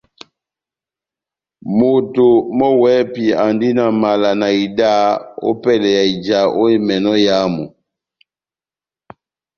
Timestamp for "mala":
4.01-4.29